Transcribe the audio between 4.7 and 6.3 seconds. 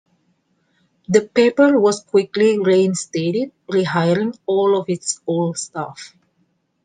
of its old staff.